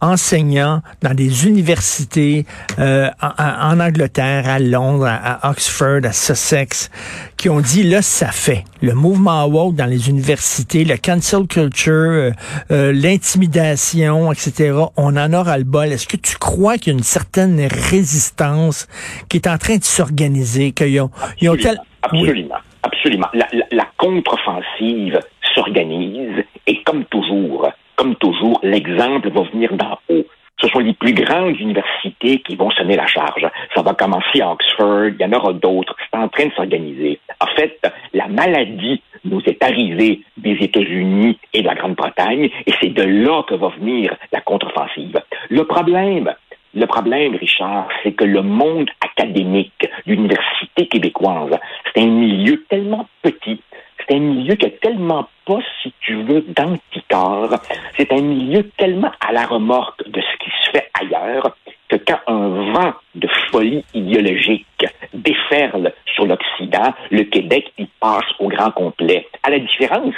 enseignants 0.00 0.82
dans 1.02 1.14
des 1.14 1.46
universités 1.46 2.46
en, 2.78 3.10
en, 3.20 3.80
Angleterre, 3.80 4.48
à 4.48 4.58
Londres, 4.58 5.06
à, 5.06 5.50
Oxford, 5.50 6.00
à 6.04 6.12
Sussex, 6.12 6.90
qui 7.36 7.48
ont 7.48 7.60
dit, 7.60 7.82
là, 7.82 8.02
ça 8.02 8.28
fait. 8.28 8.64
Le 8.82 8.94
mouvement 8.94 9.44
woke 9.46 9.76
dans 9.76 9.86
les 9.86 10.08
universités, 10.08 10.84
le 10.84 10.96
cancel 10.96 11.46
culture, 11.46 12.32
euh, 12.70 12.92
intimidation, 13.04 14.32
etc. 14.32 14.72
On 14.96 15.16
en 15.16 15.32
aura 15.34 15.58
le 15.58 15.64
bol. 15.64 15.88
Est-ce 15.88 16.06
que 16.06 16.16
tu 16.16 16.36
crois 16.36 16.78
qu'il 16.78 16.92
y 16.92 16.96
a 16.96 16.98
une 16.98 17.04
certaine 17.04 17.60
résistance 17.90 18.86
qui 19.28 19.36
est 19.36 19.48
en 19.48 19.58
train 19.58 19.76
de 19.76 19.84
s'organiser, 19.84 20.72
qu'ils 20.72 21.00
ont, 21.00 21.10
ils 21.40 21.50
ont 21.50 21.56
Absolument. 22.02 22.56
Absolument. 22.82 23.28
La, 23.32 23.48
la 23.72 23.86
contre-offensive 23.96 25.18
s'organise 25.54 26.44
et 26.66 26.82
comme 26.82 27.04
toujours, 27.06 27.70
comme 27.96 28.14
toujours, 28.16 28.60
l'exemple 28.62 29.30
va 29.30 29.42
venir 29.52 29.72
d'en 29.74 29.98
haut. 30.08 30.24
Ce 30.60 30.68
sont 30.68 30.78
les 30.78 30.94
plus 30.94 31.14
grandes 31.14 31.58
universités 31.58 32.40
qui 32.40 32.56
vont 32.56 32.70
sonner 32.70 32.96
la 32.96 33.06
charge. 33.06 33.46
Ça 33.74 33.82
va 33.82 33.94
commencer 33.94 34.40
à 34.40 34.52
Oxford, 34.52 35.08
il 35.08 35.20
y 35.20 35.24
en 35.24 35.32
aura 35.32 35.52
d'autres. 35.52 35.96
C'est 36.10 36.18
en 36.18 36.28
train 36.28 36.46
de 36.46 36.52
s'organiser. 36.52 37.18
En 37.40 37.46
fait, 37.56 37.80
la 38.12 38.28
maladie 38.28 39.02
nous 39.24 39.40
est 39.46 39.62
arrivée 39.62 40.20
des 40.36 40.56
États-Unis 40.60 41.38
et 41.52 41.62
de 41.62 41.66
la 41.66 41.74
Grande-Bretagne, 41.74 42.50
et 42.66 42.72
c'est 42.80 42.92
de 42.92 43.02
là 43.02 43.42
que 43.46 43.54
va 43.54 43.68
venir 43.68 44.14
la 44.32 44.40
contre-offensive. 44.40 45.20
Le 45.48 45.64
problème, 45.64 46.32
le 46.74 46.86
problème, 46.86 47.36
Richard, 47.36 47.88
c'est 48.02 48.12
que 48.12 48.24
le 48.24 48.42
monde 48.42 48.90
académique, 49.00 49.88
l'université 50.06 50.86
québécoise, 50.88 51.56
c'est 51.94 52.02
un 52.02 52.08
milieu 52.08 52.64
tellement 52.68 53.08
petit, 53.22 53.60
c'est 54.06 54.16
un 54.16 54.20
milieu 54.20 54.54
qui 54.56 54.66
a 54.66 54.70
tellement 54.70 55.28
pas, 55.46 55.60
si 55.82 55.92
tu 56.00 56.14
veux, 56.22 56.42
d'anticorps. 56.42 57.54
C'est 57.96 58.12
un 58.12 58.20
milieu 58.20 58.68
tellement 58.76 59.12
à 59.26 59.32
la 59.32 59.46
remorque 59.46 60.06
de 60.08 60.20
ce 60.20 60.36
qui 60.44 60.50
se 60.64 60.70
fait 60.72 60.90
ailleurs 61.00 61.56
que 61.88 61.96
quand 61.96 62.18
un 62.26 62.72
vent 62.72 62.92
de 63.14 63.28
folie 63.50 63.84
idéologique 63.94 64.66
déferle 65.14 65.92
sur 66.14 66.26
l'Occident, 66.26 66.92
le 67.10 67.22
Québec 67.24 67.72
y 67.78 67.86
passe 68.00 68.24
au 68.38 68.48
grand 68.48 68.70
complet. 68.70 69.26
À 69.42 69.50
la 69.50 69.58
différence 69.58 70.14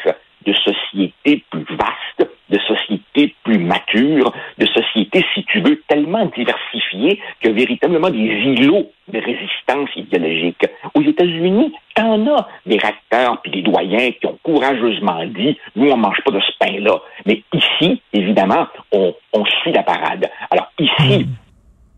de 0.46 0.52
sociétés 0.54 1.44
plus 1.50 1.66
vastes, 1.70 2.30
de 2.48 2.58
sociétés 2.58 3.34
plus 3.42 3.58
matures, 3.58 4.32
de 4.58 4.66
sociétés, 4.66 5.24
si 5.34 5.44
tu 5.44 5.60
veux, 5.60 5.82
tellement 5.88 6.26
diversifiées 6.36 7.20
que 7.40 7.48
véritablement 7.48 8.10
des 8.10 8.18
îlots 8.18 8.90
de 9.08 9.18
résistance 9.18 9.90
idéologique. 9.96 10.64
Aux 10.94 11.02
États-Unis, 11.02 11.72
t'en 11.94 12.24
as 12.28 12.48
des 12.64 12.78
recteurs 12.78 13.40
puis 13.42 13.50
des 13.50 13.62
doyens 13.62 14.12
qui 14.12 14.26
ont 14.26 14.38
courageusement 14.42 15.24
dit, 15.26 15.58
nous, 15.74 15.90
on 15.90 15.96
mange 15.96 16.20
pas 16.24 16.30
de 16.30 16.40
ce 16.40 16.52
pain-là. 16.60 17.00
Mais 17.26 17.42
ici, 17.52 18.00
évidemment, 18.12 18.68
on, 18.92 19.14
on 19.32 19.44
suit 19.44 19.72
la 19.72 19.82
parade. 19.82 20.30
Alors 20.50 20.70
ici, 20.78 21.24
hmm. 21.24 21.34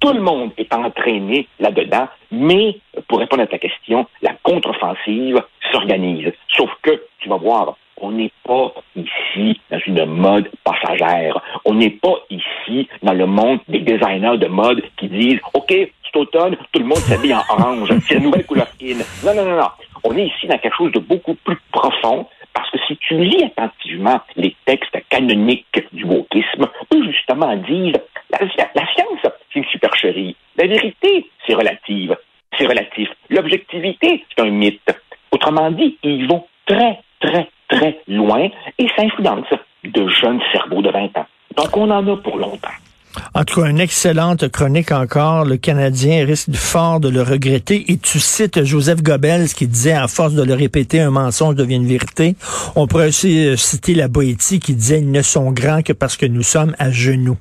Tout 0.01 0.13
le 0.13 0.21
monde 0.21 0.53
est 0.57 0.73
entraîné 0.73 1.49
là-dedans, 1.59 2.07
mais 2.31 2.77
pour 3.09 3.19
répondre 3.19 3.43
à 3.43 3.47
ta 3.47 3.59
question, 3.59 4.07
la 4.23 4.35
contre-offensive 4.43 5.43
s'organise. 5.73 6.33
Sauf 6.57 6.71
que, 6.83 7.03
tu 7.19 7.29
vas 7.29 7.37
voir, 7.37 7.77
on 8.01 8.13
n'est 8.13 8.33
pas 8.45 8.73
ici 8.95 9.61
dans 9.71 9.81
une 9.87 10.05
mode 10.05 10.51
passagère. 10.63 11.41
On 11.65 11.75
n'est 11.75 11.91
pas 11.91 12.15
ici 12.31 12.89
dans 13.03 13.13
le 13.13 13.27
monde 13.27 13.59
des 13.69 13.81
designers 13.81 14.39
de 14.39 14.47
mode 14.47 14.83
qui 14.97 15.09
disent 15.09 15.41
OK, 15.55 15.71
cet 15.71 16.17
automne, 16.17 16.57
tout 16.73 16.81
le 16.81 16.87
monde 16.87 16.99
s'habille 16.99 17.35
en 17.35 17.43
orange. 17.49 17.91
C'est 18.07 18.15
la 18.15 18.21
nouvelle 18.21 18.47
couleur 18.47 18.69
in. 18.83 18.99
Non, 19.25 19.35
non, 19.35 19.45
non, 19.45 19.57
non. 19.57 19.69
On 20.05 20.17
est 20.17 20.27
ici 20.27 20.47
dans 20.47 20.59
quelque 20.59 20.77
chose 20.77 20.93
de 20.93 21.01
beaucoup 21.01 21.35
plus 21.35 21.59
profond 21.73 22.27
parce 22.55 22.71
que 22.71 22.79
si 22.87 22.97
tu 22.99 23.17
lis 23.19 23.45
attentivement 23.45 24.21
les 24.37 24.55
textes 24.65 24.97
canoniques 25.09 25.83
du 25.93 26.05
wokisme, 26.05 26.67
eux 26.95 27.05
justement 27.13 27.57
disent 27.57 28.01
la, 28.31 28.39
la 28.75 28.87
science, 28.95 29.21
c'est 29.53 29.59
une 29.61 29.65
supercherie. 29.67 30.37
La 30.57 30.67
vérité, 30.67 31.31
c'est 31.47 31.55
relative. 31.55 32.17
C'est 32.59 32.67
relatif. 32.67 33.09
L'objectivité, 33.31 34.25
c'est 34.29 34.43
un 34.43 34.51
mythe. 34.51 34.81
Autrement 35.31 35.71
dit, 35.71 35.97
ils 36.03 36.27
vont 36.27 36.45
très, 36.67 37.01
très, 37.21 37.49
très 37.69 38.01
loin 38.09 38.49
et 38.79 38.87
ça 38.97 39.03
influence 39.03 39.47
de 39.85 40.09
jeunes 40.09 40.41
cerveaux 40.53 40.83
de 40.83 40.91
20 40.91 41.17
ans. 41.19 41.27
Donc, 41.57 41.77
on 41.77 41.91
en 41.91 42.07
a 42.07 42.17
pour 42.17 42.37
longtemps. 42.37 42.69
En 43.35 43.45
tout 43.45 43.61
cas, 43.61 43.69
une 43.69 43.81
excellente 43.81 44.49
chronique 44.49 44.93
encore. 44.93 45.45
Le 45.45 45.57
Canadien 45.57 46.25
risque 46.25 46.55
fort 46.55 47.01
de 47.01 47.09
le 47.09 47.23
regretter. 47.23 47.91
Et 47.91 47.99
tu 47.99 48.21
cites 48.21 48.65
Joseph 48.65 49.03
Goebbels 49.03 49.49
qui 49.49 49.67
disait, 49.67 49.93
à 49.93 50.09
force 50.09 50.35
de 50.35 50.43
le 50.43 50.55
répéter, 50.55 51.01
un 51.01 51.11
mensonge 51.11 51.55
devient 51.55 51.77
une 51.77 51.87
vérité. 51.87 52.37
On 52.77 52.87
pourrait 52.87 53.09
aussi 53.09 53.47
euh, 53.47 53.57
citer 53.57 53.95
la 53.95 54.09
Boétie 54.09 54.61
qui 54.61 54.75
disait, 54.75 55.01
ils 55.01 55.11
ne 55.11 55.23
sont 55.23 55.51
grands 55.53 55.83
que 55.83 55.93
parce 55.93 56.17
que 56.17 56.27
nous 56.27 56.43
sommes 56.43 56.75
à 56.79 56.91
genoux. 56.91 57.39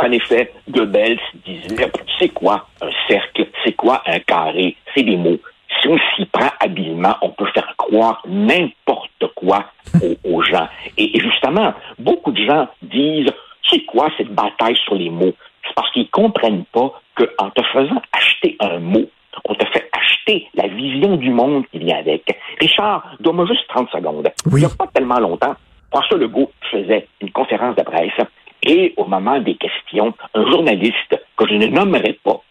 En 0.00 0.12
effet, 0.12 0.52
Goebbels 0.70 1.18
disait, 1.44 1.90
c'est 2.18 2.28
quoi 2.28 2.68
un 2.80 2.90
cercle? 3.08 3.46
C'est 3.64 3.72
quoi 3.72 4.02
un 4.06 4.18
carré? 4.20 4.76
C'est 4.94 5.02
des 5.02 5.16
mots 5.16 5.38
si 5.80 5.88
on 5.88 5.98
s'y 6.16 6.24
prend 6.26 6.50
habilement, 6.60 7.16
on 7.22 7.30
peut 7.30 7.46
faire 7.54 7.74
croire 7.76 8.22
n'importe 8.26 9.26
quoi 9.34 9.66
aux, 10.24 10.42
gens. 10.42 10.68
Et, 10.96 11.18
justement, 11.18 11.74
beaucoup 11.98 12.32
de 12.32 12.44
gens 12.44 12.68
disent, 12.82 13.32
c'est 13.70 13.84
quoi 13.84 14.08
cette 14.16 14.32
bataille 14.34 14.76
sur 14.84 14.94
les 14.94 15.10
mots? 15.10 15.34
C'est 15.66 15.74
parce 15.74 15.90
qu'ils 15.92 16.10
comprennent 16.10 16.64
pas 16.72 17.00
qu'en 17.14 17.50
te 17.50 17.62
faisant 17.72 18.00
acheter 18.12 18.56
un 18.60 18.78
mot, 18.78 19.04
on 19.44 19.54
te 19.54 19.66
fait 19.66 19.88
acheter 19.92 20.48
la 20.54 20.68
vision 20.68 21.16
du 21.16 21.30
monde 21.30 21.64
qui 21.70 21.78
vient 21.78 21.98
avec. 21.98 22.36
Richard, 22.60 23.04
donne-moi 23.20 23.46
juste 23.46 23.68
30 23.68 23.90
secondes. 23.90 24.28
Il 24.46 24.54
n'y 24.54 24.64
a 24.64 24.70
pas 24.70 24.86
tellement 24.92 25.18
longtemps, 25.18 25.54
François 25.90 26.18
Legault 26.18 26.50
faisait 26.70 27.06
une 27.20 27.30
conférence 27.30 27.76
de 27.76 27.82
presse 27.82 28.12
et 28.62 28.94
au 28.96 29.04
moment 29.04 29.38
des 29.40 29.56
questions, 29.56 30.14
un 30.34 30.50
journaliste 30.50 31.18
que 31.36 31.48
je 31.48 31.54
ne 31.54 31.66
nommerai 31.66 32.18
pas 32.24 32.42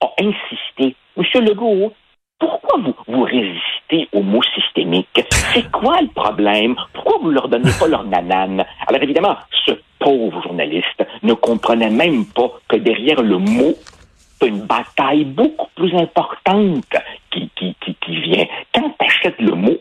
a 0.00 0.12
insisté. 0.18 0.96
Monsieur 1.16 1.40
Legault, 1.40 1.92
pourquoi 2.38 2.80
vous, 3.06 3.22
résistez 3.22 4.08
aux 4.12 4.22
mots 4.22 4.42
systémiques? 4.54 5.24
C'est 5.52 5.70
quoi 5.70 6.00
le 6.00 6.08
problème? 6.08 6.76
Pourquoi 6.92 7.18
vous 7.22 7.30
leur 7.30 7.48
donnez 7.48 7.70
pas 7.78 7.88
leur 7.88 8.04
nanane? 8.04 8.64
Alors 8.86 9.02
évidemment, 9.02 9.36
ce 9.64 9.72
pauvre 9.98 10.42
journaliste 10.42 11.04
ne 11.22 11.32
comprenait 11.32 11.90
même 11.90 12.26
pas 12.26 12.50
que 12.68 12.76
derrière 12.76 13.22
le 13.22 13.38
mot, 13.38 13.74
une 14.44 14.66
bataille 14.66 15.24
beaucoup 15.24 15.68
plus 15.74 15.94
importante 15.94 16.84
qui, 17.30 17.50
vient. 18.08 18.46
Quand 18.74 18.90
tu 18.98 19.06
achètes 19.06 19.40
le 19.40 19.52
mot, 19.52 19.76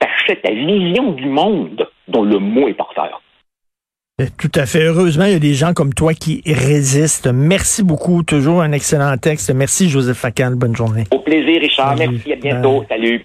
tu 0.00 0.06
achètes 0.06 0.42
ta 0.42 0.52
vision 0.52 1.12
du 1.12 1.26
monde 1.26 1.88
dont 2.08 2.22
le 2.22 2.38
mot 2.38 2.68
est 2.68 2.74
porteur. 2.74 3.22
Euh, 4.20 4.26
tout 4.36 4.50
à 4.54 4.66
fait. 4.66 4.84
Heureusement, 4.84 5.24
il 5.24 5.32
y 5.32 5.36
a 5.36 5.38
des 5.38 5.54
gens 5.54 5.72
comme 5.72 5.94
toi 5.94 6.12
qui 6.12 6.42
résistent. 6.44 7.28
Merci 7.32 7.82
beaucoup. 7.82 8.22
Toujours 8.22 8.60
un 8.60 8.72
excellent 8.72 9.16
texte. 9.16 9.50
Merci, 9.54 9.88
Joseph 9.88 10.18
Facal. 10.18 10.54
Bonne 10.54 10.76
journée. 10.76 11.04
Au 11.10 11.18
plaisir, 11.18 11.60
Richard. 11.60 11.96
Merci. 11.96 12.32
À 12.32 12.36
bientôt. 12.36 12.84
Salut. 12.88 13.20